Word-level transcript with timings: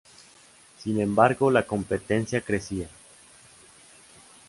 Sin 0.79 0.99
embargo, 0.99 1.51
la 1.51 1.67
competencia 1.67 2.41
crecía. 2.41 2.89